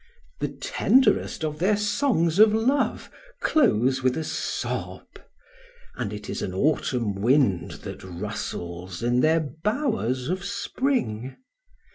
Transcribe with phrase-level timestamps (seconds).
[0.39, 5.05] The tenderest of their songs of love close with a sob;
[5.95, 11.37] and it is an autumn wind that rustles in their bowers of spring.